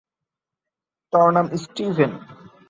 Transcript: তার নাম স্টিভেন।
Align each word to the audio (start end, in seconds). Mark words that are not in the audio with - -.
তার 1.13 1.27
নাম 1.35 1.45
স্টিভেন। 1.63 2.11